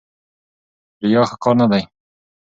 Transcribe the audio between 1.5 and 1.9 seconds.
نه دی.